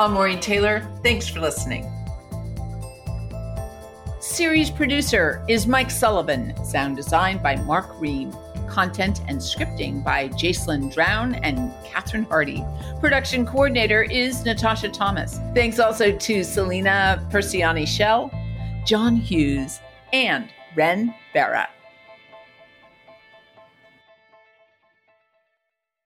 I'm 0.00 0.12
Maureen 0.12 0.40
Taylor. 0.40 0.86
Thanks 1.02 1.28
for 1.28 1.40
listening. 1.40 1.97
Series 4.28 4.68
producer 4.68 5.42
is 5.48 5.66
Mike 5.66 5.90
Sullivan. 5.90 6.52
Sound 6.62 6.96
design 6.96 7.38
by 7.38 7.56
Mark 7.56 7.98
Reed. 7.98 8.30
Content 8.68 9.22
and 9.26 9.38
scripting 9.38 10.04
by 10.04 10.28
Jacelyn 10.28 10.92
Drown 10.92 11.36
and 11.36 11.72
Catherine 11.82 12.24
Hardy. 12.24 12.62
Production 13.00 13.46
coordinator 13.46 14.02
is 14.02 14.44
Natasha 14.44 14.90
Thomas. 14.90 15.40
Thanks 15.54 15.78
also 15.78 16.12
to 16.14 16.44
Selena 16.44 17.26
Persiani 17.32 17.88
Shell, 17.88 18.30
John 18.84 19.16
Hughes, 19.16 19.80
and 20.12 20.50
Ren 20.76 21.14
Barra. 21.32 21.66